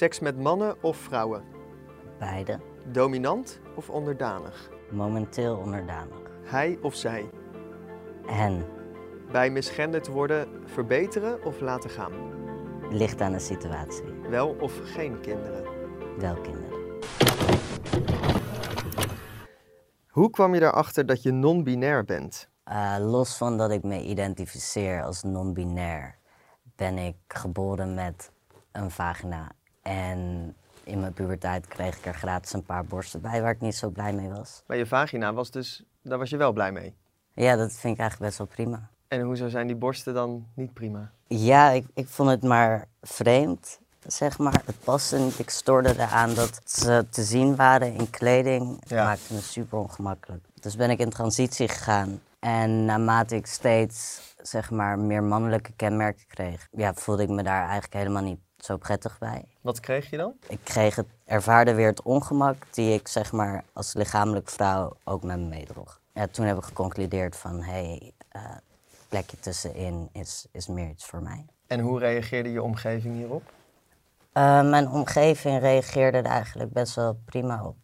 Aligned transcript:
Seks 0.00 0.20
met 0.20 0.38
mannen 0.38 0.82
of 0.82 0.96
vrouwen? 0.96 1.42
Beide. 2.18 2.60
Dominant 2.86 3.60
of 3.76 3.90
onderdanig? 3.90 4.70
Momenteel 4.90 5.56
onderdanig. 5.56 6.16
Hij 6.44 6.78
of 6.82 6.94
zij? 6.94 7.30
En 8.26 8.66
Bij 9.32 9.50
misgenderd 9.50 10.06
worden 10.06 10.48
verbeteren 10.64 11.44
of 11.44 11.60
laten 11.60 11.90
gaan? 11.90 12.12
ligt 12.90 13.20
aan 13.20 13.32
de 13.32 13.38
situatie. 13.38 14.04
Wel 14.28 14.56
of 14.60 14.80
geen 14.84 15.20
kinderen? 15.20 15.64
Wel 16.18 16.34
kinderen. 16.40 16.98
Hoe 20.08 20.30
kwam 20.30 20.54
je 20.54 20.60
erachter 20.62 21.06
dat 21.06 21.22
je 21.22 21.32
non-binair 21.32 22.04
bent? 22.04 22.48
Eh, 22.64 22.96
los 22.98 23.36
van 23.36 23.58
dat 23.58 23.70
ik 23.70 23.82
me 23.82 24.02
identificeer 24.02 25.02
als 25.02 25.22
non-binair, 25.22 26.18
ben 26.76 26.98
ik 26.98 27.16
geboren 27.28 27.94
met 27.94 28.32
een 28.72 28.90
vagina. 28.90 29.52
En 29.90 30.54
in 30.84 31.00
mijn 31.00 31.12
puberteit 31.12 31.66
kreeg 31.68 31.96
ik 31.96 32.06
er 32.06 32.14
gratis 32.14 32.52
een 32.52 32.62
paar 32.62 32.84
borsten 32.84 33.20
bij 33.20 33.42
waar 33.42 33.50
ik 33.50 33.60
niet 33.60 33.74
zo 33.76 33.88
blij 33.90 34.12
mee 34.12 34.28
was. 34.28 34.62
Maar 34.66 34.76
je 34.76 34.86
vagina 34.86 35.32
was 35.32 35.50
dus, 35.50 35.84
daar 36.02 36.18
was 36.18 36.30
je 36.30 36.36
wel 36.36 36.52
blij 36.52 36.72
mee. 36.72 36.94
Ja, 37.32 37.56
dat 37.56 37.72
vind 37.72 37.94
ik 37.94 38.00
eigenlijk 38.00 38.20
best 38.30 38.38
wel 38.38 38.46
prima. 38.46 38.88
En 39.08 39.20
hoezo 39.20 39.48
zijn 39.48 39.66
die 39.66 39.76
borsten 39.76 40.14
dan 40.14 40.46
niet 40.54 40.72
prima? 40.72 41.10
Ja, 41.26 41.70
ik, 41.70 41.86
ik 41.94 42.08
vond 42.08 42.30
het 42.30 42.42
maar 42.42 42.86
vreemd, 43.02 43.78
zeg 44.06 44.38
maar. 44.38 44.62
Het 44.64 44.80
paste 44.84 45.18
niet. 45.18 45.38
Ik 45.38 45.50
stoorde 45.50 45.94
eraan 45.98 46.34
dat 46.34 46.60
ze 46.64 47.06
te 47.10 47.22
zien 47.22 47.56
waren 47.56 47.92
in 47.94 48.10
kleding. 48.10 48.80
Het 48.80 48.88
Ja. 48.88 49.04
maakte 49.04 49.34
me 49.34 49.40
super 49.40 49.78
ongemakkelijk. 49.78 50.44
Dus 50.54 50.76
ben 50.76 50.90
ik 50.90 50.98
in 50.98 51.10
transitie 51.10 51.68
gegaan. 51.68 52.20
En 52.38 52.84
naarmate 52.84 53.36
ik 53.36 53.46
steeds, 53.46 54.20
zeg 54.42 54.70
maar, 54.70 54.98
meer 54.98 55.22
mannelijke 55.22 55.72
kenmerken 55.76 56.26
kreeg... 56.26 56.68
Ja, 56.70 56.94
voelde 56.94 57.22
ik 57.22 57.28
me 57.28 57.42
daar 57.42 57.62
eigenlijk 57.62 57.94
helemaal 57.94 58.22
niet 58.22 58.40
zo 58.64 58.76
prettig 58.76 59.18
bij. 59.18 59.44
Wat 59.60 59.80
kreeg 59.80 60.10
je 60.10 60.16
dan? 60.16 60.32
Ik 60.48 60.60
kreeg 60.62 60.96
het, 60.96 61.06
ervaarde 61.24 61.74
weer 61.74 61.86
het 61.86 62.02
ongemak 62.02 62.56
die 62.70 62.94
ik, 62.94 63.08
zeg 63.08 63.32
maar, 63.32 63.64
als 63.72 63.94
lichamelijk 63.94 64.48
vrouw 64.48 64.96
ook 65.04 65.22
met 65.22 65.38
me 65.38 65.44
meedroeg. 65.44 66.00
Ja, 66.12 66.26
toen 66.26 66.46
heb 66.46 66.56
ik 66.56 66.64
geconcludeerd 66.64 67.36
van, 67.36 67.62
hé, 67.62 67.72
hey, 67.72 68.12
eh, 68.28 68.42
plekje 69.08 69.38
tussenin 69.38 70.08
is, 70.12 70.46
is 70.52 70.66
meer 70.66 70.88
iets 70.88 71.06
voor 71.06 71.22
mij. 71.22 71.46
En 71.66 71.80
hoe 71.80 71.98
reageerde 71.98 72.52
je 72.52 72.62
omgeving 72.62 73.16
hierop? 73.16 73.42
Eh, 74.32 74.68
mijn 74.68 74.88
omgeving 74.88 75.60
reageerde 75.60 76.18
er 76.18 76.24
eigenlijk 76.24 76.72
best 76.72 76.94
wel 76.94 77.20
prima 77.24 77.64
op. 77.64 77.76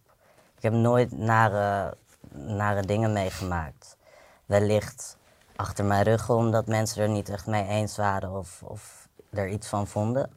Ik 0.57 0.63
heb 0.63 0.73
nooit 0.73 1.13
nare, 1.13 1.97
nare 2.33 2.83
dingen 2.83 3.13
meegemaakt. 3.13 3.97
Wellicht 4.45 5.17
achter 5.57 5.85
mijn 5.85 6.03
rug 6.03 6.31
omdat 6.31 6.67
mensen 6.67 7.03
er 7.03 7.09
niet 7.09 7.29
echt 7.29 7.47
mee 7.47 7.67
eens 7.67 7.97
waren 7.97 8.31
of, 8.31 8.63
of 8.63 9.09
er 9.31 9.49
iets 9.49 9.69
van 9.69 9.87
vonden. 9.87 10.31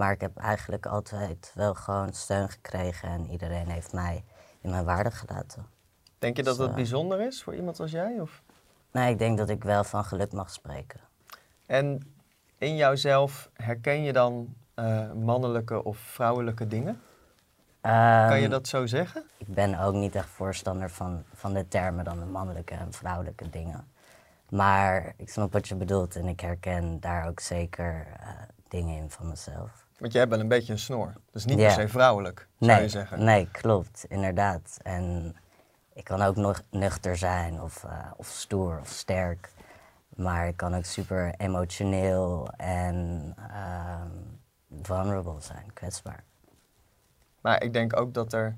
Maar 0.00 0.12
ik 0.12 0.20
heb 0.20 0.36
eigenlijk 0.36 0.86
altijd 0.86 1.52
wel 1.54 1.74
gewoon 1.74 2.12
steun 2.12 2.48
gekregen 2.48 3.08
en 3.08 3.26
iedereen 3.30 3.68
heeft 3.68 3.92
mij 3.92 4.24
in 4.60 4.70
mijn 4.70 4.84
waarde 4.84 5.10
gelaten. 5.10 5.66
Denk 6.18 6.36
je 6.36 6.42
dat 6.42 6.56
dat 6.56 6.68
Zo. 6.68 6.74
bijzonder 6.74 7.20
is 7.20 7.42
voor 7.42 7.54
iemand 7.54 7.80
als 7.80 7.90
jij? 7.90 8.20
Of? 8.20 8.42
Nee, 8.90 9.10
ik 9.12 9.18
denk 9.18 9.38
dat 9.38 9.48
ik 9.48 9.64
wel 9.64 9.84
van 9.84 10.04
geluk 10.04 10.32
mag 10.32 10.50
spreken. 10.50 11.00
En 11.66 12.12
in 12.58 12.76
jouzelf 12.76 13.50
herken 13.54 14.02
je 14.02 14.12
dan 14.12 14.54
eh, 14.74 15.12
mannelijke 15.12 15.84
of 15.84 15.98
vrouwelijke 15.98 16.66
dingen? 16.66 17.00
Kan 17.80 18.36
je 18.36 18.42
Ehm, 18.42 18.50
dat 18.50 18.68
zo 18.68 18.86
zeggen? 18.86 19.24
Ik 19.36 19.54
ben 19.54 19.78
ook 19.80 19.94
niet 19.94 20.14
echt 20.14 20.28
voorstander 20.28 20.90
van, 20.90 21.24
van 21.34 21.52
de 21.52 21.68
termen 21.68 22.04
dan 22.04 22.18
de 22.18 22.26
mannelijke 22.26 22.74
en 22.74 22.92
vrouwelijke 22.92 23.50
dingen. 23.50 23.88
Maar 24.48 25.12
ik 25.16 25.28
snap 25.30 25.52
wat 25.52 25.68
je 25.68 25.74
bedoelt 25.74 26.16
en 26.16 26.26
ik 26.26 26.40
herken 26.40 27.00
daar 27.00 27.28
ook 27.28 27.40
zeker 27.40 28.06
eh, 28.20 28.28
dingen 28.68 28.96
in 28.96 29.10
van 29.10 29.28
mezelf. 29.28 29.88
Want 30.00 30.12
je 30.12 30.18
hebt 30.18 30.30
wel 30.30 30.40
een 30.40 30.48
beetje 30.48 30.72
een 30.72 30.78
snor. 30.78 31.12
Dus 31.30 31.44
niet 31.44 31.56
per 31.56 31.70
se 31.70 31.88
vrouwelijk, 31.88 32.48
zou 32.58 32.72
nee, 32.72 32.82
je 32.82 32.88
zeggen. 32.88 33.24
nee, 33.24 33.48
klopt, 33.50 34.04
inderdaad. 34.08 34.78
En 34.82 35.36
ik 35.94 36.04
kan 36.04 36.22
ook 36.22 36.36
nog 36.36 36.62
nuchter 36.70 37.16
zijn 37.16 37.60
of, 37.62 37.84
eh, 37.84 38.10
of 38.16 38.26
stoer 38.26 38.78
of 38.80 38.88
sterk. 38.88 39.50
Maar 40.16 40.46
ik 40.48 40.56
kan 40.56 40.74
ook 40.74 40.84
super 40.84 41.34
emotioneel 41.36 42.48
en 42.56 43.34
ehm, 43.52 44.10
vulnerable 44.82 45.40
zijn, 45.40 45.72
kwetsbaar. 45.74 46.24
Maar 47.40 47.62
ik 47.62 47.72
denk 47.72 48.00
ook 48.00 48.14
dat 48.14 48.32
er 48.32 48.56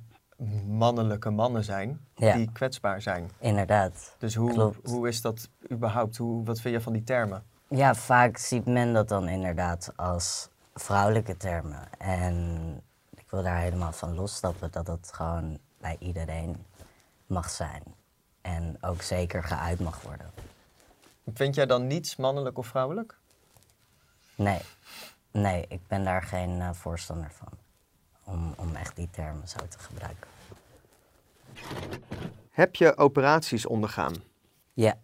mannelijke 0.67 1.31
mannen 1.31 1.65
zijn 1.65 2.01
Ja. 2.15 2.35
die 2.35 2.53
kwetsbaar 2.53 3.03
zijn. 3.03 3.31
Inderdaad. 3.39 4.15
Dus 4.19 4.35
hoe, 4.35 4.53
Klopt. 4.53 4.89
hoe 4.91 5.09
is 5.09 5.21
dat 5.21 5.49
überhaupt? 5.71 6.17
Hoe, 6.17 6.45
wat 6.45 6.61
vind 6.61 6.75
je 6.75 6.81
van 6.81 6.93
die 6.93 7.05
termen? 7.05 7.43
Ja, 7.69 7.95
vaak 7.95 8.37
ziet 8.37 8.67
men 8.67 8.93
dat 8.93 9.09
dan 9.09 9.29
inderdaad 9.29 9.93
als 9.97 10.49
vrouwelijke 10.75 11.37
termen. 11.37 11.99
En 11.99 12.77
ik 13.17 13.31
wil 13.31 13.43
daar 13.43 13.61
helemaal 13.61 13.93
van 13.93 14.15
losstappen 14.15 14.71
dat 14.71 14.87
het 14.87 15.13
gewoon 15.13 15.59
bij 15.79 15.97
iedereen 15.99 16.67
mag 17.27 17.51
zijn. 17.51 17.83
En 18.41 18.77
ook 18.81 19.03
zeker 19.03 19.45
geuit 19.45 19.81
mag 19.81 20.03
worden. 20.03 20.31
Vind 21.35 21.55
jij 21.55 21.67
dan 21.67 21.87
niets 21.87 22.17
mannelijk 22.17 22.59
of 22.59 22.67
vrouwelijk? 22.67 23.17
Nee, 24.35 24.61
nee, 25.31 25.65
ik 25.69 25.87
ben 25.87 26.05
daar 26.05 26.23
geen 26.23 26.61
eh, 26.61 26.73
voorstander 26.73 27.31
van. 27.31 27.49
Om, 28.25 28.55
om 28.57 28.75
echt 28.75 28.97
die 28.97 29.11
termen 29.11 29.49
zo 29.49 29.59
te 29.69 29.79
gebruiken. 29.79 30.29
Heb 32.51 32.75
je 32.75 32.97
operaties 32.97 33.67
ondergaan? 33.67 34.15
Ja, 34.73 34.99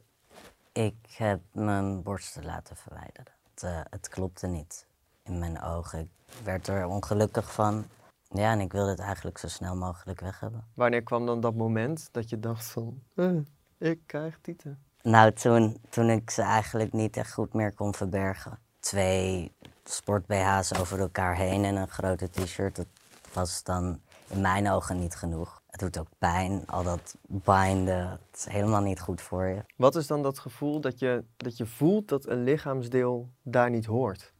ik 0.72 0.96
heb 1.16 1.40
mijn 1.52 2.02
borsten 2.02 2.44
laten 2.44 2.76
verwijderen. 2.76 3.32
Het, 3.54 3.62
eh, 3.62 3.80
het 3.90 4.08
klopte 4.08 4.46
niet 4.46 4.87
in 5.28 5.38
mijn 5.38 5.62
ogen. 5.62 6.00
Ik 6.00 6.08
werd 6.44 6.66
er 6.68 6.86
ongelukkig 6.86 7.52
van. 7.52 7.84
Ja, 8.28 8.52
en 8.52 8.60
ik 8.60 8.72
wilde 8.72 8.90
het 8.90 8.98
eigenlijk 8.98 9.38
zo 9.38 9.48
snel 9.48 9.76
mogelijk 9.76 10.20
weg 10.20 10.40
hebben. 10.40 10.64
Wanneer 10.74 11.02
kwam 11.02 11.26
dan 11.26 11.40
dat 11.40 11.54
moment 11.54 12.08
dat 12.12 12.28
je 12.28 12.40
dacht 12.40 12.66
van, 12.66 13.02
eh, 13.14 13.30
ik 13.78 14.00
krijg 14.06 14.38
tieten? 14.40 14.82
Nou, 15.02 15.32
toen, 15.32 15.80
toen 15.88 16.10
ik 16.10 16.30
ze 16.30 16.42
eigenlijk 16.42 16.92
niet 16.92 17.16
echt 17.16 17.32
goed 17.32 17.52
meer 17.52 17.72
kon 17.72 17.94
verbergen. 17.94 18.58
Twee 18.80 19.52
sport-BH's 19.84 20.78
over 20.78 21.00
elkaar 21.00 21.36
heen 21.36 21.64
en 21.64 21.76
een 21.76 21.88
grote 21.88 22.30
t-shirt. 22.30 22.76
Dat 22.76 22.86
was 23.32 23.62
dan 23.62 24.00
in 24.28 24.40
mijn 24.40 24.70
ogen 24.70 24.98
niet 24.98 25.14
genoeg. 25.14 25.62
Het 25.70 25.80
doet 25.80 25.98
ook 25.98 26.08
pijn, 26.18 26.66
al 26.66 26.82
dat 26.82 27.16
binden. 27.26 28.10
Het 28.10 28.20
is 28.36 28.44
helemaal 28.44 28.80
niet 28.80 29.00
goed 29.00 29.20
voor 29.20 29.44
je. 29.44 29.64
Wat 29.76 29.96
is 29.96 30.06
dan 30.06 30.22
dat 30.22 30.38
gevoel 30.38 30.80
dat 30.80 30.98
je, 30.98 31.24
dat 31.36 31.56
je 31.56 31.66
voelt 31.66 32.08
dat 32.08 32.26
een 32.26 32.44
lichaamsdeel 32.44 33.28
daar 33.42 33.70
niet 33.70 33.86
hoort? 33.86 34.32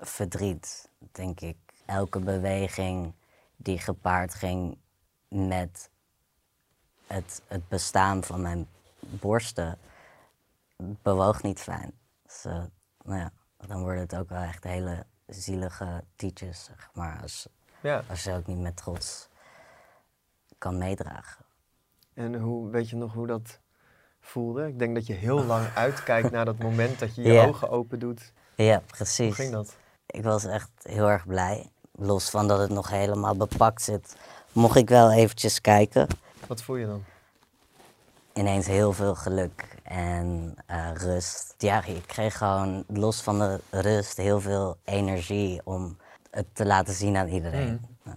Verdriet, 0.00 0.88
denk 1.12 1.40
ik. 1.40 1.56
Elke 1.86 2.18
beweging 2.20 3.12
die 3.56 3.78
gepaard 3.78 4.34
ging 4.34 4.78
met 5.28 5.90
het, 7.06 7.42
het 7.46 7.68
bestaan 7.68 8.24
van 8.24 8.42
mijn 8.42 8.68
borsten, 8.98 9.78
bewoog 10.76 11.42
niet 11.42 11.60
fijn. 11.60 11.92
Dus, 12.22 12.44
eh, 12.44 12.62
nou 13.04 13.18
ja, 13.18 13.30
dan 13.56 13.80
worden 13.82 14.00
het 14.00 14.16
ook 14.16 14.28
wel 14.28 14.42
echt 14.42 14.64
hele 14.64 15.06
zielige 15.26 16.04
tietjes, 16.16 16.64
zeg 16.64 16.90
maar. 16.94 17.18
Als, 17.22 17.48
Ja. 17.80 18.02
als 18.08 18.24
je 18.24 18.32
ook 18.32 18.46
niet 18.46 18.58
met 18.60 18.76
trots 18.76 19.28
kan 20.58 20.78
meedragen. 20.78 21.44
En 22.14 22.34
hoe, 22.34 22.70
weet 22.70 22.90
je 22.90 22.96
nog 22.96 23.12
hoe 23.12 23.26
dat 23.26 23.58
voelde? 24.20 24.66
Ik 24.66 24.78
denk 24.78 24.94
dat 24.94 25.06
je 25.06 25.12
heel 25.12 25.44
lang 25.44 25.68
uitkijkt 25.86 26.30
naar 26.30 26.44
dat 26.44 26.58
moment 26.58 26.98
dat 26.98 27.14
je 27.14 27.22
je 27.22 27.40
ogen 27.40 27.70
open 27.70 27.98
doet. 27.98 28.32
Ja, 28.54 28.80
precies. 28.86 29.26
Hoe 29.26 29.34
ging 29.34 29.52
dat? 29.52 29.76
Ik 30.10 30.22
was 30.22 30.44
echt 30.44 30.70
heel 30.82 31.10
erg 31.10 31.26
blij. 31.26 31.70
Los 31.92 32.30
van 32.30 32.48
dat 32.48 32.60
het 32.60 32.70
nog 32.70 32.90
helemaal 32.90 33.36
bepakt 33.36 33.82
zit, 33.82 34.16
mocht 34.52 34.76
ik 34.76 34.88
wel 34.88 35.12
eventjes 35.12 35.60
kijken. 35.60 36.06
Wat 36.46 36.62
voel 36.62 36.76
je 36.76 36.86
dan? 36.86 37.04
ineens 38.40 38.66
heel 38.66 38.92
veel 38.92 39.14
geluk 39.14 39.76
en 39.82 40.54
eh, 40.66 40.90
rust. 40.94 41.54
Ja, 41.58 41.84
ik 41.84 42.06
kreeg 42.06 42.36
gewoon 42.38 42.84
los 42.86 43.22
van 43.22 43.38
de 43.38 43.60
rust 43.70 44.16
heel 44.16 44.40
veel 44.40 44.76
energie 44.84 45.60
om 45.64 45.96
het 46.30 46.46
te 46.52 46.66
laten 46.66 46.94
zien 46.94 47.16
aan 47.16 47.28
iedereen. 47.28 47.86
Ja. 48.04 48.16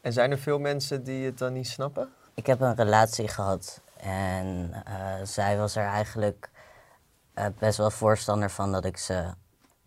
En 0.00 0.12
zijn 0.12 0.30
er 0.30 0.38
veel 0.38 0.58
mensen 0.58 1.04
die 1.04 1.24
het 1.24 1.38
dan 1.38 1.52
niet 1.52 1.68
snappen? 1.68 2.08
Ik 2.34 2.46
heb 2.46 2.60
een 2.60 2.74
relatie 2.74 3.28
gehad 3.28 3.80
en 3.96 4.70
eh, 4.84 4.94
zij 5.22 5.58
was 5.58 5.76
er 5.76 5.86
eigenlijk 5.86 6.50
eh, 7.34 7.46
best 7.58 7.78
wel 7.78 7.90
voorstander 7.90 8.50
van 8.50 8.72
dat 8.72 8.84
ik 8.84 8.96
ze 8.96 9.34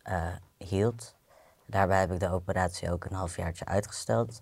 eh, 0.06 0.24
hield. 0.58 1.16
Daarbij 1.66 2.00
heb 2.00 2.12
ik 2.12 2.20
de 2.20 2.32
operatie 2.32 2.92
ook 2.92 3.06
een 3.06 3.16
halfjaartje 3.16 3.66
uitgesteld. 3.66 4.42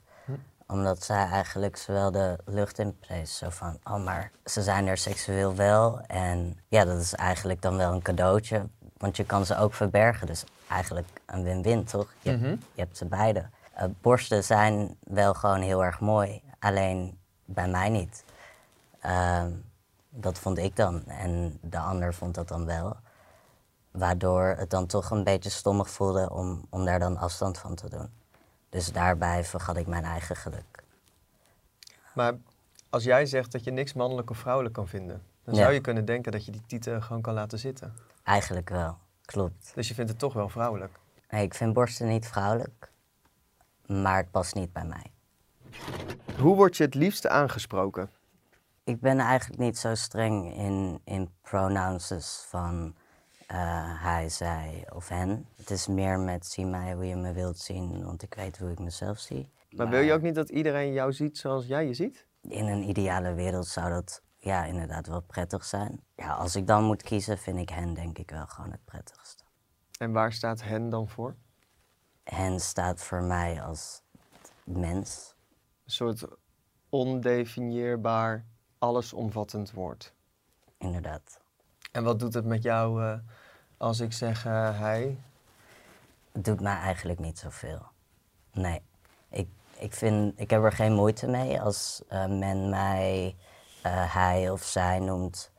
Omdat 0.68 1.04
zij 1.04 1.26
eigenlijk 1.28 1.78
zowel 1.78 2.12
de 2.12 2.38
lucht 2.46 2.80
in 2.80 2.98
prees. 3.00 3.38
Zo 3.38 3.50
van, 3.50 3.78
oh 3.84 4.04
maar 4.04 4.32
ze 4.46 4.62
zijn 4.64 4.88
er 4.88 4.98
seksueel 4.98 5.56
wel. 5.56 6.00
En 6.02 6.60
ja, 6.68 6.86
dat 6.86 7.00
is 7.00 7.14
eigenlijk 7.14 7.62
dan 7.62 7.78
wel 7.78 7.94
een 7.94 8.02
cadeautje. 8.02 8.68
Want 8.98 9.18
je 9.18 9.24
kan 9.26 9.46
ze 9.46 9.58
ook 9.58 9.74
verbergen. 9.74 10.28
Dus 10.28 10.44
eigenlijk 10.70 11.08
een 11.26 11.44
win-win, 11.44 11.84
toch? 11.84 12.14
Je, 12.22 12.30
hebt- 12.30 12.42
je 12.74 12.82
hebt 12.82 12.98
ze 12.98 13.06
beide. 13.06 13.46
Eh, 13.74 13.86
borsten 14.02 14.44
zijn 14.44 14.98
wel 15.00 15.34
gewoon 15.34 15.62
heel 15.62 15.84
erg 15.86 16.00
mooi. 16.00 16.42
Alleen 16.60 17.18
bij 17.46 17.68
mij 17.68 17.90
niet. 17.90 18.24
Ehm, 19.00 19.52
dat 20.10 20.40
vond 20.40 20.58
ik 20.58 20.76
dan. 20.76 21.06
En 21.06 21.58
de 21.62 21.78
ander 21.80 22.14
vond 22.14 22.36
dat 22.36 22.48
dan 22.48 22.66
wel. 22.66 22.96
Waardoor 23.94 24.44
het 24.58 24.70
dan 24.70 24.86
toch 24.86 25.10
een 25.10 25.24
beetje 25.24 25.50
stommig 25.50 25.90
voelde 25.90 26.30
om, 26.30 26.66
om 26.70 26.86
daar 26.86 27.00
dan 27.00 27.18
afstand 27.18 27.58
van 27.58 27.76
te 27.76 27.90
doen. 27.90 28.10
Dus 28.70 28.92
daarbij 28.92 29.44
vergat 29.44 29.78
ik 29.78 29.88
mijn 29.88 30.04
eigen 30.04 30.36
geluk. 30.36 30.84
Maar 32.14 32.34
als 32.90 33.04
jij 33.04 33.26
zegt 33.26 33.52
dat 33.52 33.64
je 33.64 33.72
niks 33.72 33.94
mannelijk 33.94 34.30
of 34.30 34.38
vrouwelijk 34.38 34.74
kan 34.76 34.88
vinden, 34.88 35.22
dan 35.44 35.54
Ja. 35.56 35.62
zou 35.62 35.74
je 35.74 35.82
kunnen 35.82 36.06
denken 36.06 36.32
dat 36.32 36.46
je 36.46 36.52
die 36.52 36.64
tieten 36.68 37.04
gewoon 37.04 37.22
kan 37.22 37.34
laten 37.34 37.60
zitten. 37.60 37.94
Eigenlijk 38.24 38.70
wel, 38.70 38.98
klopt. 39.26 39.72
Dus 39.76 39.88
je 39.88 39.94
vindt 39.94 40.10
het 40.10 40.20
toch 40.20 40.34
wel 40.34 40.50
vrouwelijk. 40.50 41.00
Nee, 41.30 41.44
ik 41.44 41.54
vind 41.54 41.74
borsten 41.74 42.08
niet 42.08 42.28
vrouwelijk, 42.28 42.92
maar 43.86 44.18
het 44.18 44.32
past 44.32 44.56
niet 44.56 44.74
bij 44.74 44.86
mij. 44.86 45.12
Hoe 46.40 46.56
word 46.56 46.78
je 46.78 46.84
het 46.84 46.96
liefste 46.96 47.30
aangesproken? 47.30 48.10
Ik 48.84 49.00
ben 49.02 49.20
eigenlijk 49.20 49.60
niet 49.62 49.78
zo 49.78 49.96
streng 49.96 50.56
in, 50.56 51.02
in 51.04 51.30
pronouns 51.42 52.46
van 52.50 52.96
eh, 53.48 54.04
hij, 54.04 54.30
zij 54.30 54.88
of 54.94 55.08
hen. 55.08 55.48
Het 55.56 55.70
is 55.70 55.88
meer 55.88 56.20
met 56.20 56.46
zie 56.46 56.66
mij 56.66 56.94
hoe 56.94 57.06
je 57.06 57.16
me 57.16 57.34
wilt 57.34 57.58
zien, 57.58 58.06
want 58.06 58.22
ik 58.22 58.34
weet 58.34 58.58
hoe 58.58 58.72
ik 58.72 58.80
mezelf 58.80 59.20
zie. 59.20 59.50
Maar 59.70 59.90
wil 59.90 60.00
je 60.00 60.14
ook 60.14 60.22
niet 60.22 60.36
dat 60.36 60.50
iedereen 60.50 60.94
jou 60.94 61.14
ziet 61.14 61.38
zoals 61.38 61.66
jij 61.66 61.88
je 61.88 61.94
ziet? 61.94 62.28
In 62.42 62.66
een 62.66 62.90
ideale 62.90 63.34
wereld 63.34 63.68
zou 63.68 63.90
dat 63.90 64.22
ja, 64.38 64.64
inderdaad 64.66 65.08
wel 65.08 65.22
prettig 65.22 65.66
zijn. 65.66 66.04
Ja, 66.16 66.34
als 66.34 66.56
ik 66.56 66.68
dan 66.68 66.84
moet 66.84 67.04
kiezen, 67.04 67.38
vind 67.38 67.60
ik 67.60 67.70
hen 67.70 67.94
denk 67.94 68.18
ik 68.18 68.30
wel 68.30 68.48
gewoon 68.48 68.72
het 68.72 68.86
prettigste. 68.86 69.44
En 70.00 70.12
waar 70.12 70.34
staat 70.34 70.64
hen 70.64 70.90
dan 70.90 71.08
voor? 71.08 71.36
Hen 72.24 72.60
staat 72.60 73.02
voor 73.02 73.24
mij 73.24 73.62
als 73.62 74.02
mens. 74.64 75.36
Een 75.86 75.92
soort 75.92 76.26
ondefinieerbaar, 76.90 78.46
allesomvattend 78.78 79.72
woord. 79.72 80.14
Inderdaad. 80.78 81.43
En 81.94 82.04
wat 82.04 82.20
doet 82.20 82.34
het 82.34 82.46
met 82.46 82.64
jou 82.64 83.04
eh, 83.04 83.14
als 83.78 84.00
ik 84.00 84.14
zeg 84.14 84.46
eh, 84.46 84.80
hij? 84.80 85.18
Het 86.32 86.46
doet 86.46 86.62
mij 86.62 86.76
eigenlijk 86.76 87.20
niet 87.20 87.40
zoveel. 87.40 87.82
Nee. 88.52 88.82
Ik, 89.30 89.48
ik, 89.78 89.94
vind, 89.94 90.40
ik 90.40 90.50
heb 90.50 90.64
er 90.64 90.72
geen 90.72 90.94
moeite 90.94 91.28
mee 91.28 91.62
als 91.62 92.02
eh, 92.08 92.26
men 92.26 92.70
mij 92.70 93.36
hij 93.88 94.50
of 94.50 94.64
zij 94.64 95.00
noemt. 95.00 95.52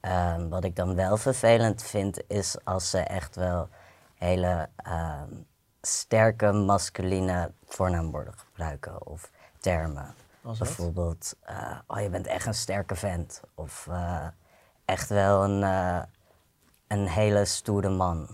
Ehm, 0.00 0.48
wat 0.48 0.64
ik 0.64 0.76
dan 0.76 0.94
wel 0.94 1.16
vervelend 1.16 1.82
vind, 1.82 2.22
is 2.28 2.64
als 2.64 2.90
ze 2.90 2.98
echt 2.98 3.36
wel 3.36 3.68
hele 4.14 4.68
ehm, 4.76 5.34
sterke 5.80 6.52
masculine 6.52 7.52
voornaamwoorden 7.66 8.34
gebruiken 8.38 9.06
of 9.06 9.30
termen. 9.58 10.14
Bijvoorbeeld, 10.40 11.36
oh 11.86 12.00
je 12.00 12.08
bent 12.08 12.26
echt 12.26 12.46
een 12.46 12.54
sterke 12.54 12.94
vent. 12.94 13.40
Of 13.54 13.88
echt 14.90 15.08
wel 15.08 15.44
een, 15.44 15.62
eh, 15.62 16.02
een 16.86 17.06
hele 17.08 17.44
stoere 17.44 17.88
man. 17.88 18.28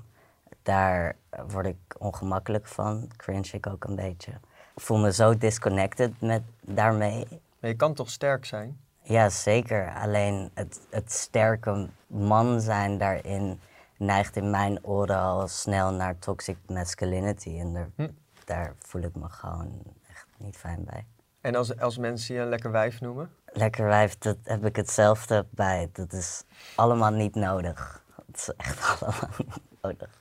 Daar 0.62 1.16
word 1.48 1.66
ik 1.66 1.76
ongemakkelijk 1.98 2.66
van, 2.66 3.10
cringe 3.16 3.48
ik 3.52 3.66
ook 3.66 3.84
een 3.84 3.96
beetje. 3.96 4.32
Ik 4.74 4.82
voel 4.82 4.98
me 4.98 5.12
zo 5.12 5.36
disconnected 5.38 6.20
met 6.20 6.42
daarmee. 6.60 7.26
Maar 7.60 7.70
je 7.70 7.76
kan 7.76 7.94
toch 7.94 8.10
sterk 8.10 8.44
zijn? 8.44 8.80
Ja, 9.02 9.28
zeker. 9.28 9.94
Alleen 9.94 10.50
het, 10.54 10.80
het 10.90 11.12
sterke 11.12 11.88
man 12.06 12.60
zijn 12.60 12.98
daarin 12.98 13.60
neigt 13.98 14.36
in 14.36 14.50
mijn 14.50 14.84
oren 14.84 15.18
al 15.18 15.48
snel 15.48 15.92
naar 15.92 16.18
toxic 16.18 16.56
masculinity. 16.66 17.58
En 17.58 17.72
daar, 17.72 17.88
Hm. 17.96 18.08
daar 18.44 18.72
voel 18.78 19.02
ik 19.02 19.14
me 19.14 19.28
gewoon 19.28 19.82
echt 20.10 20.26
niet 20.36 20.56
fijn 20.56 20.84
bij. 20.84 21.04
En 21.40 21.54
als, 21.54 21.78
als 21.78 21.98
mensen 21.98 22.34
je 22.34 22.40
een 22.40 22.48
lekker 22.48 22.70
wijf 22.70 23.00
noemen? 23.00 23.30
Lekker 23.56 23.86
wijf, 23.86 24.18
dat 24.18 24.36
heb 24.42 24.64
ik 24.64 24.76
hetzelfde 24.76 25.46
bij. 25.50 25.90
Dat 25.92 26.12
is 26.12 26.44
allemaal 26.74 27.10
niet 27.10 27.34
nodig. 27.34 28.02
Het 28.26 28.36
is 28.36 28.50
echt 28.56 28.82
allemaal 29.02 29.30
niet 29.38 29.60
nodig. 29.82 30.20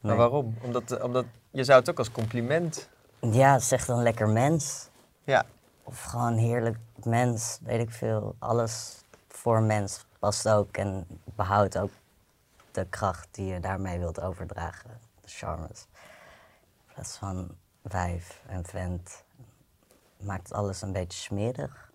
Maar 0.00 0.16
waarom? 0.16 0.56
Omdat, 0.62 0.90
eh, 0.90 1.04
omdat 1.04 1.24
je 1.50 1.64
zou 1.64 1.78
het 1.78 1.90
ook 1.90 1.98
als 1.98 2.10
compliment. 2.12 2.88
Ja, 3.20 3.58
zeg 3.58 3.84
dan 3.84 4.02
lekker 4.02 4.28
mens. 4.28 4.88
Ja, 5.24 5.44
Of 5.82 6.02
gewoon 6.02 6.36
heerlijk 6.36 6.76
mens, 7.04 7.58
weet 7.62 7.80
ik 7.80 7.90
veel. 7.90 8.34
Alles 8.38 8.96
voor 9.28 9.62
mens 9.62 10.04
past 10.18 10.48
ook 10.48 10.76
en 10.76 11.06
behoudt 11.24 11.78
ook 11.78 11.90
de 12.70 12.86
kracht 12.90 13.28
die 13.30 13.46
je 13.46 13.60
daarmee 13.60 13.98
wilt 13.98 14.20
overdragen. 14.20 14.90
De 15.20 15.28
charmes. 15.28 15.86
In 16.86 16.94
plaats 16.94 17.16
van 17.16 17.48
wijf 17.82 18.42
en 18.46 18.64
vent 18.64 19.22
maakt 20.16 20.52
alles 20.52 20.82
een 20.82 20.92
beetje 20.92 21.18
smerig. 21.18 21.87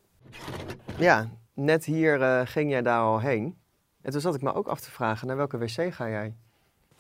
Ja 0.98 1.30
net 1.54 1.86
hier 1.86 2.22
eh, 2.22 2.42
ging 2.46 2.70
jij 2.70 2.82
daar 2.82 3.02
al 3.02 3.20
heen. 3.20 3.58
En 4.02 4.12
toen 4.12 4.22
zat 4.22 4.36
ik 4.36 4.42
me 4.42 4.54
ook 4.54 4.68
af 4.68 4.80
te 4.80 4.92
vragen, 4.92 5.28
naar 5.28 5.38
welke 5.38 5.58
wc 5.58 5.94
ga 5.94 6.10
jij? 6.10 6.36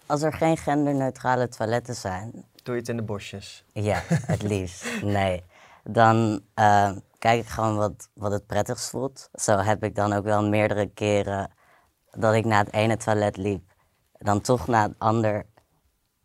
Als 0.06 0.22
er 0.22 0.34
geen 0.34 0.58
genderneutrale 0.58 1.48
toiletten 1.48 1.96
zijn, 1.96 2.46
Doe 2.64 2.74
je 2.74 2.80
het 2.80 2.90
in 2.90 2.98
de 2.98 3.04
bosjes? 3.04 3.66
Ja, 3.74 4.02
het 4.08 4.42
liefst. 4.54 5.02
Nee. 5.02 5.44
Dan 5.84 6.42
eh, 6.54 6.92
kijk 7.20 7.42
ik 7.42 7.48
gewoon 7.48 7.76
wat, 7.76 8.10
wat 8.14 8.32
het 8.32 8.46
prettigst 8.46 8.90
voelt. 8.90 9.30
Zo 9.34 9.58
heb 9.58 9.84
ik 9.84 9.96
dan 9.96 10.14
ook 10.14 10.24
wel 10.24 10.50
meerdere 10.50 10.88
keren 10.88 11.52
dat 12.12 12.34
ik 12.34 12.46
naar 12.46 12.64
het 12.64 12.74
ene 12.74 12.98
toilet 12.98 13.38
liep, 13.38 13.72
dan 14.12 14.42
toch 14.42 14.68
naar 14.68 14.88
het 14.88 14.96
ander, 14.98 15.46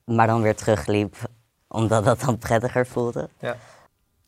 maar 0.05 0.27
dan 0.27 0.43
weer 0.43 0.57
terugliep, 0.57 1.17
omdat 1.69 2.05
dat 2.05 2.21
dan 2.21 2.39
prettiger 2.39 2.87
voelde. 2.87 3.29
Ja. 3.39 3.57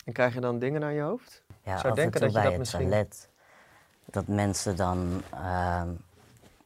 En 0.05 0.13
krijg 0.13 0.35
je 0.35 0.41
dan 0.41 0.59
dingen 0.59 0.81
naar 0.81 0.93
je 0.93 1.01
hoofd? 1.01 1.40
Ja, 1.71 1.79
Zou 1.79 1.89
af 1.91 1.95
denken 1.99 2.21
en 2.21 2.27
dat 2.27 2.29
je 2.29 2.35
bij 2.35 2.43
dat 2.43 2.51
het 2.53 2.59
misschien- 2.61 2.89
toilet. 2.89 3.29
Dat 4.05 4.27
mensen 4.27 4.77
dan 4.77 5.23
ehm, 5.31 5.89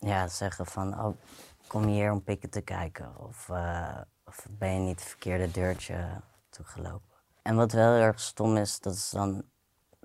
ja, 0.00 0.28
zeggen 0.28 0.66
van, 0.66 1.04
oh, 1.04 1.16
kom 1.66 1.82
je 1.88 1.94
hier 1.94 2.12
om 2.12 2.22
pikken 2.22 2.50
te 2.50 2.60
kijken? 2.60 3.12
Of, 3.16 3.48
eh, 3.48 3.98
of 4.24 4.46
ben 4.50 4.72
je 4.72 4.78
niet 4.78 5.00
het 5.00 5.08
verkeerde 5.08 5.50
deurtje 5.50 6.06
toegelopen? 6.50 7.08
En 7.42 7.56
wat 7.56 7.72
wel 7.72 7.92
heel 7.92 8.02
erg 8.02 8.20
stom 8.20 8.56
is, 8.56 8.80
dat 8.80 8.94
is 8.94 9.10
dan 9.10 9.44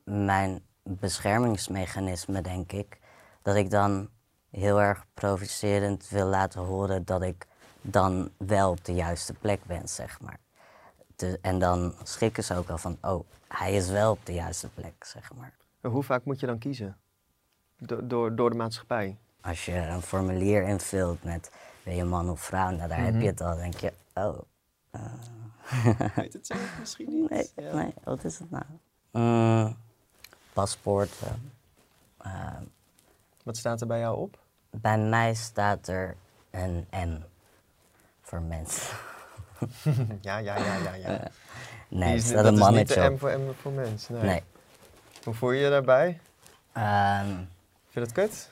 mijn 0.04 0.66
beschermingsmechanisme, 0.84 2.42
denk 2.42 2.72
ik. 2.72 3.00
Dat 3.42 3.56
ik 3.56 3.70
dan 3.70 4.10
heel 4.50 4.82
erg 4.82 5.06
provocerend 5.14 6.10
wil 6.10 6.28
laten 6.28 6.62
horen 6.62 7.06
dat 7.06 7.22
ik 7.22 7.48
dan 7.82 8.32
wel 8.38 8.70
op 8.70 8.86
de 8.86 8.94
juiste 8.94 9.34
plek 9.34 9.64
ben, 9.66 9.88
zeg 9.90 10.22
maar. 10.22 10.40
De- 11.20 11.40
en 11.42 11.60
dan 11.60 11.94
schrikken 12.04 12.44
ze 12.44 12.56
ook 12.56 12.70
al 12.70 12.78
van, 12.78 12.98
oh, 13.02 13.26
hij 13.48 13.74
is 13.76 13.90
wel 13.90 14.12
op 14.12 14.26
de 14.26 14.34
juiste 14.34 14.70
plek, 14.70 15.04
zeg 15.04 15.34
maar. 15.34 15.54
En 15.82 15.90
hoe 15.90 16.04
vaak 16.04 16.24
moet 16.26 16.40
je 16.40 16.46
dan 16.46 16.58
kiezen? 16.58 16.98
Do- 17.78 18.08
door, 18.08 18.36
door 18.36 18.50
de 18.50 18.56
maatschappij? 18.56 19.18
Als 19.42 19.66
je 19.66 19.76
een 19.76 20.02
formulier 20.02 20.64
invult 20.64 21.24
met 21.24 21.52
ben 21.84 21.96
je 21.96 22.04
man 22.04 22.30
of 22.30 22.42
vrouw, 22.42 22.70
nou 22.70 22.90
daar 22.90 23.04
heb 23.04 23.22
je 23.22 23.28
het 23.28 23.42
al, 23.42 23.56
denk 23.56 23.74
je, 23.76 23.94
oh, 24.14 24.40
Weet 26.16 26.34
het 26.34 26.48
zelf 26.48 26.80
misschien 26.80 27.10
niet. 27.10 27.30
nee, 27.56 27.72
nee, 27.74 27.94
wat 28.04 28.24
is 28.24 28.40
het 28.40 28.52
nou? 28.52 28.64
Mm, 29.12 29.76
paspoorten. 30.54 31.52
Eh, 32.18 32.58
Wat 33.44 33.58
staat 33.58 33.82
er 33.82 33.88
bij 33.88 34.00
jou 34.00 34.18
op? 34.18 34.40
bij 34.72 34.98
mij 34.98 35.34
staat 35.34 35.88
er 35.88 36.16
een 36.52 36.88
M 36.92 37.18
voor 38.22 38.42
mens. 38.42 38.92
ja, 40.22 40.38
ja, 40.38 40.58
ja, 40.58 40.76
ja. 40.76 40.94
ja. 40.96 41.22
Nee, 41.90 42.00
Die 42.00 42.02
er 42.02 42.16
is, 42.16 42.32
dat 42.32 42.58
is 42.58 42.78
niet 42.78 42.88
de 42.94 43.10
M 43.10 43.18
voor 43.18 43.40
M 43.40 43.54
voor 43.62 43.72
mens. 43.72 44.10
Nee. 44.10 44.22
Nee. 44.22 44.44
Hoe 45.24 45.34
voel 45.34 45.52
je 45.52 45.62
je 45.64 45.70
daarbij? 45.70 46.20
Ehm, 46.74 47.26
Vind 47.26 47.48
je 47.90 48.00
dat 48.00 48.12
kut? 48.12 48.50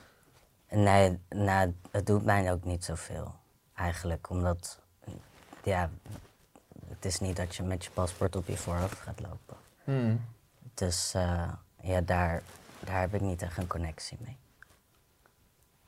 nee, 0.70 1.20
nou, 1.30 1.74
het 1.92 2.06
doet 2.06 2.26
mij 2.26 2.52
ook 2.52 2.64
niet 2.64 2.86
zoveel. 2.86 3.36
Eigenlijk, 3.76 4.30
omdat, 4.30 4.80
ja, 5.64 5.90
het 6.90 7.06
is 7.06 7.20
niet 7.20 7.36
dat 7.36 7.56
je 7.56 7.64
met 7.64 7.84
je 7.84 7.92
paspoort 7.92 8.36
op 8.36 8.48
je 8.48 8.58
voorhoofd 8.58 8.98
gaat 9.00 9.20
lopen. 9.20 9.58
Hmm. 9.84 10.26
Dus 10.74 11.14
eh, 11.14 11.52
ja, 11.82 12.02
daar, 12.02 12.42
daar 12.80 13.00
heb 13.00 13.14
ik 13.14 13.22
niet 13.22 13.42
echt 13.42 13.58
een 13.58 13.68
connectie 13.68 14.18
mee. 14.22 14.38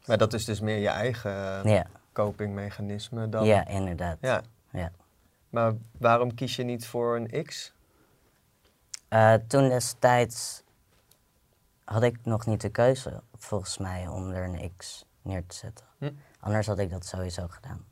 Maar 0.05 0.17
dat 0.17 0.33
is 0.33 0.45
dus 0.45 0.59
meer 0.59 0.77
je 0.77 0.87
eigen 0.87 1.63
eh, 1.63 1.73
Ja, 1.75 1.85
copingmechanisme 2.13 3.29
dan... 3.29 3.45
ja 3.45 3.67
inderdaad. 3.67 4.17
Ja. 4.21 4.41
Ja. 4.71 4.91
Maar 5.49 5.73
waarom 5.97 6.35
kies 6.35 6.55
je 6.55 6.63
niet 6.63 6.87
voor 6.87 7.15
een 7.15 7.43
X? 7.45 7.73
Eh, 9.07 9.33
toen 9.47 9.69
destijds 9.69 10.63
had 11.83 12.03
ik 12.03 12.17
nog 12.23 12.45
niet 12.45 12.61
de 12.61 12.69
keuze, 12.69 13.21
volgens 13.37 13.77
mij, 13.77 14.07
om 14.07 14.29
er 14.31 14.43
een 14.43 14.71
X 14.77 15.05
neer 15.21 15.45
te 15.45 15.55
zetten. 15.55 15.85
Hm. 15.97 16.11
Anders 16.39 16.67
had 16.67 16.79
ik 16.79 16.89
dat 16.89 17.05
sowieso 17.05 17.47
gedaan. 17.47 17.85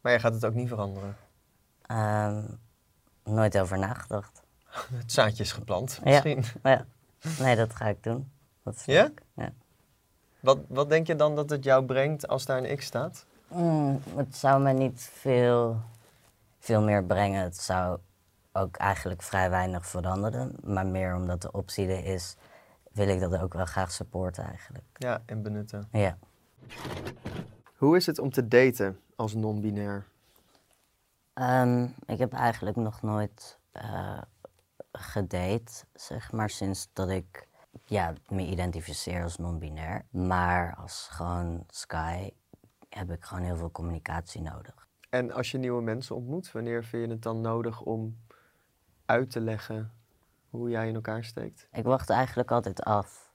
Maar 0.00 0.12
je 0.12 0.18
gaat 0.18 0.34
het 0.34 0.44
ook 0.44 0.54
niet 0.54 0.68
veranderen. 0.68 1.16
Ehm, 1.82 2.42
nooit 3.24 3.58
over 3.58 3.78
nagedacht. 3.78 4.42
Het 4.92 5.12
zaadje 5.12 5.42
is 5.42 5.52
geplant, 5.52 6.00
Ja. 6.04 6.10
misschien. 6.10 6.44
Ja. 6.62 6.86
Nee, 7.38 7.56
dat 7.56 7.74
ga 7.74 7.86
ik 7.86 8.02
doen. 8.02 8.30
Dat 8.62 8.82
Ja? 8.86 9.02
leuk. 9.02 9.22
Ja. 9.34 9.52
Wat, 10.40 10.58
wat 10.68 10.88
denk 10.88 11.06
je 11.06 11.16
dan 11.16 11.36
dat 11.36 11.50
het 11.50 11.64
jou 11.64 11.84
brengt 11.84 12.28
als 12.28 12.44
daar 12.46 12.64
een 12.64 12.76
X 12.76 12.86
staat? 12.86 13.26
Mm, 13.48 14.02
het 14.16 14.36
zou 14.36 14.62
me 14.62 14.72
niet 14.72 15.10
veel, 15.12 15.80
veel 16.66 16.82
meer 16.82 17.04
brengen. 17.04 17.42
Het 17.42 17.56
zou 17.56 17.98
ook 18.52 18.76
eigenlijk 18.76 19.22
vrij 19.22 19.50
weinig 19.50 19.86
veranderen. 19.86 20.56
Maar 20.64 20.86
meer 20.86 21.14
omdat 21.14 21.42
de 21.42 21.52
optie 21.52 21.88
er 21.88 22.04
is, 22.04 22.36
wil 22.92 23.08
ik 23.08 23.20
dat 23.20 23.38
ook 23.38 23.54
wel 23.54 23.64
graag 23.64 23.92
supporten 23.92 24.44
eigenlijk. 24.44 24.84
Ja, 24.92 25.22
en 25.26 25.42
benutten. 25.42 25.88
Ja. 25.92 26.18
Hoe 27.76 27.96
is 27.96 28.06
het 28.06 28.18
om 28.18 28.30
te 28.30 28.48
daten 28.48 29.00
als 29.16 29.34
non-binair? 29.34 30.06
Ehm, 31.32 31.88
ik 32.06 32.18
heb 32.18 32.32
eigenlijk 32.32 32.76
nog 32.76 33.02
nooit 33.02 33.58
eh, 33.72 34.22
gedate, 34.92 35.72
zeg 35.94 36.32
maar, 36.32 36.50
sinds 36.50 36.88
dat 36.92 37.08
ik 37.08 37.48
ja, 37.84 38.12
me 38.28 38.46
identificeer 38.46 39.22
als 39.22 39.36
non-binair. 39.36 40.04
Maar 40.10 40.76
als 40.76 41.08
gewoon 41.10 41.64
Sky 41.68 42.30
heb 42.88 43.10
ik 43.10 43.24
gewoon 43.24 43.44
heel 43.44 43.56
veel 43.56 43.70
communicatie 43.70 44.42
nodig. 44.42 44.85
En 45.16 45.32
als 45.32 45.50
je 45.50 45.58
nieuwe 45.58 45.82
mensen 45.82 46.16
ontmoet, 46.16 46.52
wanneer 46.52 46.84
vind 46.84 47.04
je 47.04 47.10
het 47.10 47.22
dan 47.22 47.40
nodig 47.40 47.80
om 47.80 48.16
uit 49.04 49.30
te 49.30 49.40
leggen 49.40 49.92
hoe 50.50 50.70
jij 50.70 50.88
in 50.88 50.94
elkaar 50.94 51.24
steekt? 51.24 51.68
Ik 51.72 51.84
wacht 51.84 52.10
eigenlijk 52.10 52.50
altijd 52.50 52.82
af 52.82 53.32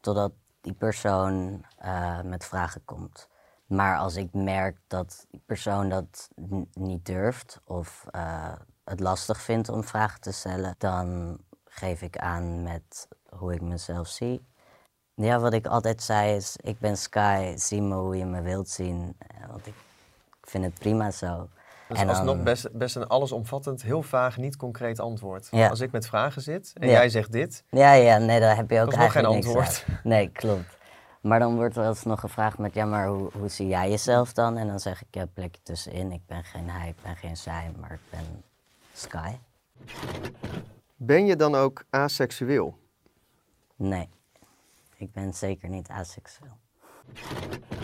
totdat 0.00 0.32
die 0.60 0.72
persoon 0.72 1.64
eh, 1.78 2.20
met 2.22 2.44
vragen 2.44 2.84
komt. 2.84 3.28
Maar 3.66 3.98
als 3.98 4.16
ik 4.16 4.32
merk 4.32 4.78
dat 4.86 5.26
die 5.30 5.42
persoon 5.46 5.88
dat 5.88 6.30
niet 6.72 7.06
durft 7.06 7.60
of 7.64 8.06
eh, 8.10 8.52
het 8.84 9.00
lastig 9.00 9.40
vindt 9.40 9.68
om 9.68 9.84
vragen 9.84 10.20
te 10.20 10.32
stellen, 10.32 10.74
dan 10.78 11.38
geef 11.64 12.02
ik 12.02 12.18
aan 12.18 12.62
met 12.62 13.08
hoe 13.28 13.54
ik 13.54 13.60
mezelf 13.60 14.08
zie. 14.08 14.46
Ja, 15.14 15.38
wat 15.38 15.52
ik 15.52 15.66
altijd 15.66 16.02
zei 16.02 16.36
is, 16.36 16.56
ik 16.56 16.78
ben 16.78 16.96
Sky, 16.96 17.54
zie 17.56 17.82
me 17.82 17.94
hoe 17.94 18.16
je 18.16 18.24
me 18.24 18.42
wilt 18.42 18.68
zien. 18.68 19.16
Eh, 19.18 19.48
Want 19.48 19.66
ik 19.66 19.74
vind 20.50 20.64
het 20.64 20.74
prima 20.74 21.10
zo. 21.10 21.48
Dat 21.88 21.98
is 21.98 22.04
alsnog 22.08 22.42
best, 22.42 22.72
best 22.72 22.96
een 22.96 23.06
allesomvattend, 23.06 23.82
heel 23.82 24.02
vaag, 24.02 24.36
niet 24.36 24.56
concreet 24.56 25.00
antwoord. 25.00 25.48
Ja. 25.50 25.68
Als 25.68 25.80
ik 25.80 25.90
met 25.92 26.06
vragen 26.06 26.42
zit 26.42 26.72
en 26.74 26.86
Ja. 26.88 26.92
jij 26.92 27.08
zegt 27.08 27.32
dit, 27.32 27.64
Ja, 27.70 27.92
ja, 27.92 28.18
nee, 28.18 28.40
daar 28.40 28.56
heb 28.56 28.70
je 28.70 28.80
ook 28.80 28.90
geen 28.90 28.98
eigenlijk 28.98 29.32
niks 29.34 29.46
antwoord. 29.46 29.84
uit. 29.88 30.04
Nee, 30.04 30.28
klopt. 30.28 30.76
Maar 31.20 31.38
dan 31.38 31.56
wordt 31.56 31.76
er 31.76 31.84
alsnog 31.86 32.20
gevraagd 32.20 32.58
met, 32.58 32.74
ja, 32.74 32.84
maar 32.84 33.06
hoe, 33.06 33.30
hoe 33.38 33.48
zie 33.48 33.66
jij 33.68 33.90
jezelf 33.90 34.32
dan? 34.32 34.56
En 34.56 34.66
dan 34.66 34.80
zeg 34.80 35.00
ik, 35.02 35.06
ja, 35.10 35.26
plekje 35.26 35.60
tussenin. 35.62 36.12
Ik 36.12 36.26
ben 36.26 36.44
geen 36.44 36.68
hij, 36.70 36.88
ik 36.88 37.02
ben 37.02 37.16
geen 37.16 37.36
zij, 37.36 37.70
maar 37.80 37.92
ik 37.92 38.00
ben 38.10 38.44
Sky. 38.92 39.30
ben 40.96 41.26
je 41.26 41.36
dan 41.36 41.54
ook 41.54 41.84
aseksueel? 41.90 42.78
Nee, 43.76 44.08
ik 44.96 45.12
ben 45.12 45.34
zeker 45.34 45.68
niet 45.68 45.88
aseksueel. 45.88 46.56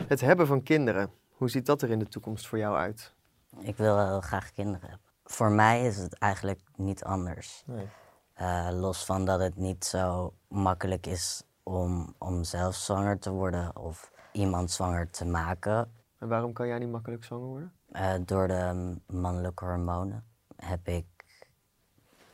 Het 0.07 0.21
hebben 0.21 0.47
van 0.47 0.63
kinderen, 0.63 1.11
hoe 1.41 1.51
ziet 1.51 1.67
dat 1.67 1.83
er 1.83 1.91
in 1.91 1.99
de 1.99 2.09
toekomst 2.09 2.47
voor 2.47 2.59
jou 2.59 2.77
uit? 2.77 3.15
Ik 3.59 3.77
wil 3.77 4.07
heel 4.07 4.21
graag 4.21 4.53
kinderen 4.53 4.89
hebben. 4.89 5.07
Voor 5.25 5.51
mij 5.51 5.87
is 5.87 5.97
het 5.97 6.15
eigenlijk 6.15 6.61
niet 6.77 7.05
anders. 7.05 7.63
Nee. 7.67 7.89
Eh, 8.35 8.69
los 8.73 9.05
van 9.05 9.25
dat 9.25 9.41
het 9.41 9.57
niet 9.57 9.85
zo 9.85 10.35
makkelijk 10.49 11.07
is 11.07 11.43
om, 11.63 12.15
om 12.19 12.45
zelf 12.45 12.75
zwanger 12.75 13.19
te 13.19 13.31
worden 13.31 13.77
of 13.77 14.13
iemand 14.33 14.71
zwanger 14.71 15.11
te 15.11 15.25
maken. 15.25 15.93
En 16.19 16.29
waarom 16.29 16.53
kan 16.53 16.67
jij 16.67 16.79
niet 16.79 16.91
makkelijk 16.91 17.25
zwanger 17.25 17.47
worden? 17.47 17.73
Eh, 17.93 18.15
door 18.21 18.49
de 18.49 18.97
mannelijke 19.07 19.65
hormonen 19.65 20.25
heb 20.57 20.89
ik 20.89 21.07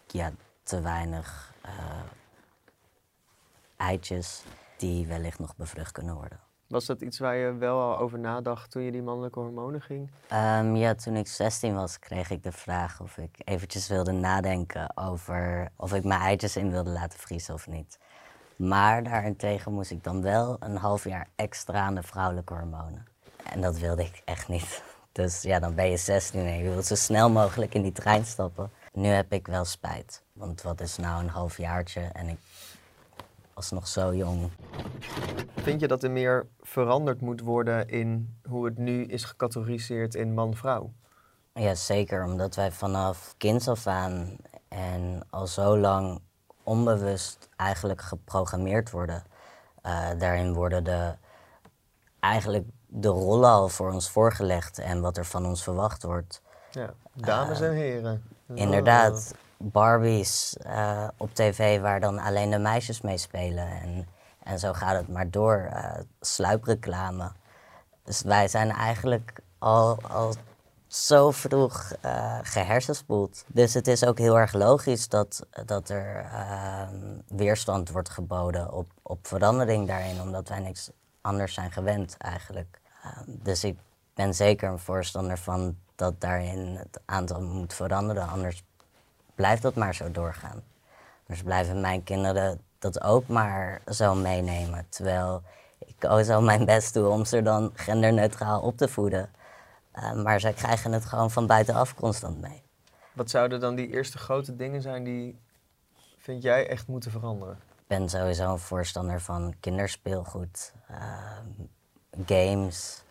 ja, 0.06 0.32
te 0.62 0.80
weinig 0.80 1.54
eh, 1.62 2.02
eitjes 3.76 4.44
die 4.76 5.06
wellicht 5.06 5.38
nog 5.38 5.56
bevrucht 5.56 5.92
kunnen 5.92 6.14
worden. 6.14 6.45
Was 6.66 6.86
dat 6.86 7.00
iets 7.00 7.18
waar 7.18 7.36
je 7.36 7.52
wel 7.52 7.80
al 7.80 7.98
over 7.98 8.18
nadacht 8.18 8.70
toen 8.70 8.82
je 8.82 8.92
die 8.92 9.02
mannelijke 9.02 9.38
hormonen 9.38 9.82
ging? 9.82 10.10
Ehm, 10.28 10.76
ja, 10.76 10.94
toen 10.94 11.16
ik 11.16 11.26
16 11.26 11.74
was, 11.74 11.98
kreeg 11.98 12.30
ik 12.30 12.42
de 12.42 12.52
vraag 12.52 13.00
of 13.00 13.18
ik 13.18 13.40
eventjes 13.44 13.88
wilde 13.88 14.12
nadenken 14.12 14.96
over 14.96 15.68
of 15.76 15.92
ik 15.92 16.04
mijn 16.04 16.20
eitjes 16.20 16.56
in 16.56 16.70
wilde 16.70 16.90
laten 16.90 17.18
vriezen 17.18 17.54
of 17.54 17.66
niet. 17.66 17.98
Maar 18.56 19.02
daarentegen 19.02 19.72
moest 19.72 19.90
ik 19.90 20.04
dan 20.04 20.22
wel 20.22 20.56
een 20.60 20.76
half 20.76 21.04
jaar 21.04 21.28
extra 21.36 21.80
aan 21.80 21.94
de 21.94 22.02
vrouwelijke 22.02 22.54
hormonen. 22.54 23.06
En 23.42 23.60
dat 23.60 23.78
wilde 23.78 24.02
ik 24.02 24.22
echt 24.24 24.48
niet. 24.48 24.82
Dus 25.12 25.42
ja, 25.42 25.58
dan 25.58 25.74
ben 25.74 25.90
je 25.90 25.96
16 25.96 26.40
en 26.40 26.58
je 26.58 26.70
wilt 26.70 26.86
zo 26.86 26.94
snel 26.94 27.30
mogelijk 27.30 27.74
in 27.74 27.82
die 27.82 27.92
trein 27.92 28.24
stappen. 28.24 28.70
Nu 28.92 29.08
heb 29.08 29.32
ik 29.32 29.46
wel 29.46 29.64
spijt. 29.64 30.22
Want 30.32 30.62
wat 30.62 30.80
is 30.80 30.96
nou 30.96 31.22
een 31.22 31.28
half 31.28 31.56
jaartje 31.56 32.00
en 32.00 32.28
ik 32.28 32.38
was 33.56 33.70
nog 33.70 33.86
zo 33.86 34.14
jong. 34.14 34.50
Vind 35.54 35.80
je 35.80 35.88
dat 35.88 36.02
er 36.02 36.10
meer 36.10 36.46
veranderd 36.60 37.20
moet 37.20 37.40
worden 37.40 37.88
in 37.88 38.38
hoe 38.48 38.64
het 38.64 38.78
nu 38.78 39.04
is 39.04 39.24
gecategoriseerd 39.24 40.14
in 40.14 40.34
man-vrouw? 40.34 40.92
Ja, 41.52 41.74
zeker. 41.74 42.24
Omdat 42.24 42.54
wij 42.54 42.72
vanaf 42.72 43.34
kinds 43.36 43.68
af 43.68 43.86
aan 43.86 44.36
en 44.68 45.26
al 45.30 45.46
zo 45.46 45.78
lang 45.78 46.20
onbewust 46.62 47.48
eigenlijk 47.56 48.02
geprogrammeerd 48.02 48.90
worden. 48.90 49.22
Eh, 49.82 50.08
daarin 50.18 50.54
worden 50.54 50.84
de, 50.84 51.14
eigenlijk 52.20 52.66
de 52.86 53.08
rollen 53.08 53.50
al 53.50 53.68
voor 53.68 53.92
ons 53.92 54.10
voorgelegd 54.10 54.78
en 54.78 55.00
wat 55.00 55.16
er 55.16 55.26
van 55.26 55.46
ons 55.46 55.62
verwacht 55.62 56.02
wordt. 56.02 56.42
Ja, 56.70 56.94
dames 57.14 57.60
en 57.60 57.72
heren. 57.72 58.22
Inderdaad, 58.54 59.34
Barbies 59.58 60.56
eh, 60.56 61.08
op 61.16 61.34
tv 61.34 61.80
waar 61.80 62.00
dan 62.00 62.18
alleen 62.18 62.50
de 62.50 62.58
meisjes 62.58 63.00
mee 63.00 63.18
spelen. 63.18 63.68
En, 63.68 64.08
en 64.42 64.58
zo 64.58 64.72
gaat 64.72 64.96
het 64.96 65.08
maar 65.08 65.30
door. 65.30 65.68
eh, 65.72 66.00
sluipreclame. 66.20 67.32
Dus 68.04 68.22
wij 68.22 68.48
zijn 68.48 68.70
eigenlijk 68.70 69.32
al, 69.58 69.98
al 70.02 70.34
zo 70.86 71.30
vroeg 71.30 71.92
eh 72.00 72.38
gehersenspoeld. 72.42 73.44
Dus 73.46 73.74
het 73.74 73.86
is 73.88 74.04
ook 74.04 74.18
heel 74.18 74.38
erg 74.38 74.52
logisch 74.52 75.08
dat, 75.08 75.46
dat 75.64 75.88
er 75.88 76.24
ehm, 76.32 76.96
weerstand 77.26 77.90
wordt 77.90 78.08
geboden 78.08 78.72
op, 78.72 78.90
op 79.02 79.26
verandering 79.26 79.86
daarin. 79.86 80.20
Omdat 80.20 80.48
wij 80.48 80.60
niks 80.60 80.90
anders 81.20 81.54
zijn 81.54 81.72
gewend 81.72 82.16
eigenlijk. 82.16 82.80
Ehm, 83.02 83.24
dus 83.26 83.64
ik 83.64 83.78
ben 84.14 84.34
zeker 84.34 84.68
een 84.68 84.78
voorstander 84.78 85.38
van 85.38 85.76
dat 85.94 86.20
daarin 86.20 86.76
het 86.76 87.00
aantal 87.04 87.40
moet 87.40 87.74
veranderen. 87.74 88.28
Anders 88.28 88.62
blijft 89.36 89.62
dat 89.62 89.74
maar 89.74 89.94
zo 89.94 90.10
doorgaan. 90.10 90.62
Dus 91.26 91.42
blijven 91.42 91.80
mijn 91.80 92.02
kinderen 92.02 92.60
dat 92.78 93.02
ook 93.02 93.26
maar 93.26 93.80
zo 93.92 94.14
meenemen. 94.14 94.86
Terwijl 94.88 95.42
ik 95.78 96.04
ook 96.04 96.24
zo 96.24 96.40
mijn 96.40 96.64
best 96.64 96.94
doe 96.94 97.08
om 97.08 97.24
ze 97.24 97.42
dan 97.42 97.70
genderneutraal 97.74 98.60
op 98.60 98.76
te 98.76 98.88
voeden. 98.88 99.30
Eh, 99.92 100.12
maar 100.12 100.40
zij 100.40 100.52
krijgen 100.52 100.92
het 100.92 101.04
gewoon 101.04 101.30
van 101.30 101.46
buitenaf 101.46 101.94
constant 101.94 102.40
mee. 102.40 102.62
Wat 103.12 103.30
zouden 103.30 103.60
dan 103.60 103.74
die 103.74 103.88
eerste 103.88 104.18
grote 104.18 104.56
dingen 104.56 104.82
zijn 104.82 105.04
die, 105.04 105.38
vind 106.18 106.42
jij, 106.42 106.68
echt 106.68 106.86
moeten 106.86 107.10
veranderen? 107.10 107.54
Ik 107.54 107.86
ben 107.86 108.08
sowieso 108.08 108.52
een 108.52 108.58
voorstander 108.58 109.20
van 109.20 109.54
kinderspeelgoed, 109.60 110.72
ehm, 110.88 111.46
games. 112.26 113.02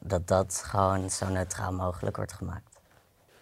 Dat 0.00 0.28
dat 0.28 0.62
gewoon 0.66 1.10
zo 1.10 1.28
neutraal 1.28 1.72
mogelijk 1.72 2.16
wordt 2.16 2.32
gemaakt. 2.32 2.73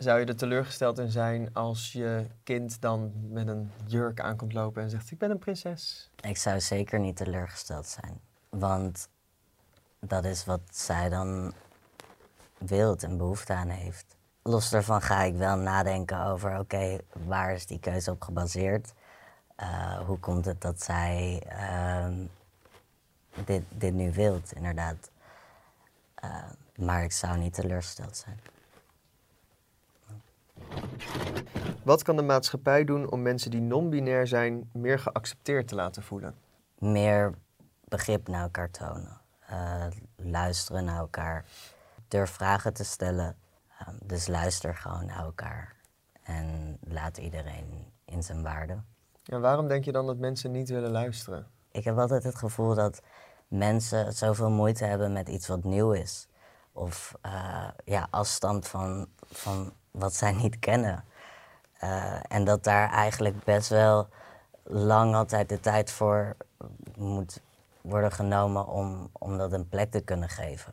Zou 0.03 0.21
je 0.21 0.27
er 0.27 0.37
teleurgesteld 0.37 0.99
in 0.99 1.11
zijn 1.11 1.55
als 1.55 1.93
je 1.93 2.27
kind 2.43 2.81
dan 2.81 3.13
met 3.29 3.49
een 3.49 3.71
jurk 3.87 4.21
aankomt 4.21 4.53
lopen 4.53 4.83
en 4.83 4.91
zegt: 4.91 5.11
Ik 5.11 5.19
ben 5.19 5.31
een 5.31 5.39
prinses? 5.39 6.11
Ik 6.21 6.37
zou 6.37 6.61
zeker 6.61 7.01
niet 7.01 7.17
teleurgesteld 7.17 7.87
zijn. 7.87 8.21
Want 8.49 9.09
dat 10.01 10.25
is 10.25 10.45
wat 10.45 10.61
zij 10.71 11.09
dan 11.09 11.53
wilt 12.59 13.03
en 13.03 13.17
behoefte 13.17 13.53
aan 13.53 13.69
heeft. 13.69 14.17
Los 14.43 14.71
daarvan 14.71 15.03
ga 15.03 15.23
ik 15.23 15.35
wel 15.35 15.57
nadenken 15.57 16.25
over, 16.25 16.59
oké, 16.59 16.99
waar 17.13 17.53
is 17.53 17.67
die 17.67 17.81
keuze 17.81 18.11
op 18.11 18.23
gebaseerd? 18.23 18.93
Eh, 19.57 19.99
hoe 19.99 20.19
komt 20.19 20.45
het 20.45 20.61
dat 20.61 20.83
zij 20.83 21.43
ehm, 21.49 22.25
dit, 23.45 23.63
dit 23.69 23.95
nu 23.95 24.13
wilt, 24.13 24.53
inderdaad. 24.53 25.11
Eh, 26.15 26.45
maar 26.77 27.05
ik 27.05 27.13
zou 27.13 27.39
niet 27.39 27.55
teleurgesteld 27.55 28.17
zijn. 28.17 28.52
Wat 31.83 32.03
kan 32.03 32.17
de 32.17 32.23
maatschappij 32.23 32.85
doen 32.85 33.11
om 33.11 33.23
mensen 33.23 33.51
die 33.51 33.61
non-binair 33.61 34.27
zijn 34.27 34.71
meer 34.73 34.99
geaccepteerd 34.99 35.69
te 35.69 35.75
laten 35.75 36.03
voelen? 36.03 36.35
meer 36.83 37.35
begrip 37.85 38.29
naar 38.29 38.43
elkaar 38.43 38.71
tonen. 38.71 39.21
Eh, 39.47 39.87
luisteren 40.17 40.85
naar 40.85 40.99
elkaar. 40.99 41.45
Durf 42.09 42.31
vragen 42.31 42.73
te 42.73 42.85
stellen. 42.85 43.37
Ehm, 43.79 43.95
dus 44.03 44.27
luister 44.27 44.75
gewoon 44.75 45.07
naar 45.07 45.25
elkaar. 45.25 45.77
En 46.23 46.79
laat 46.81 47.19
iedereen 47.19 47.93
in 48.05 48.23
zijn 48.23 48.43
waarde. 48.43 48.83
En 49.25 49.41
waarom 49.41 49.69
denk 49.69 49.85
je 49.85 49.93
dan 49.93 50.07
dat 50.07 50.17
mensen 50.17 50.51
niet 50.51 50.69
willen 50.69 50.91
luisteren? 50.91 51.47
Ik 51.71 51.85
heb 51.85 51.99
altijd 51.99 52.23
het 52.23 52.37
gevoel 52.37 52.75
dat 52.75 53.01
mensen 53.49 54.13
zoveel 54.13 54.51
moeite 54.51 54.85
hebben 54.85 55.13
met 55.13 55.29
iets 55.29 55.47
wat 55.47 55.65
nieuw 55.65 55.93
is. 55.93 56.29
Of 56.73 57.15
eh, 57.21 57.69
ja, 57.85 58.07
afstand 58.11 58.69
van, 58.69 59.09
van 59.27 59.73
wat 59.93 60.15
zij 60.15 60.33
niet 60.33 60.59
kennen. 60.59 61.05
Eh, 61.79 62.21
en 62.29 62.45
dat 62.45 62.65
daar 62.65 62.91
eigenlijk 62.91 63.45
best 63.45 63.69
wel 63.69 64.09
lang 64.63 65.15
altijd 65.15 65.49
de 65.49 65.61
tijd 65.61 65.91
voor 65.91 66.37
moet 66.97 67.41
worden 67.81 68.13
genomen 68.13 68.67
om, 68.67 69.11
om 69.13 69.39
dat 69.39 69.53
een 69.53 69.69
plek 69.69 69.91
te 69.91 70.01
kunnen 70.01 70.29
geven. 70.29 70.73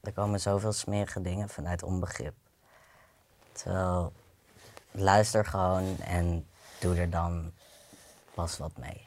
Er 0.00 0.12
komen 0.12 0.40
zoveel 0.40 0.72
smerige 0.72 1.20
dingen 1.20 1.48
vanuit 1.48 1.82
onbegrip. 1.82 2.34
Terwijl 3.52 4.12
luister 4.90 5.44
gewoon 5.44 5.98
en 5.98 6.46
doe 6.80 6.96
er 6.96 7.10
dan 7.10 7.52
pas 8.34 8.58
wat 8.58 8.72
mee. 8.76 9.06